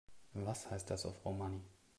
Was 0.33 0.71
heißt 0.71 0.89
das 0.89 1.05
auf 1.05 1.23
Romani? 1.23 1.61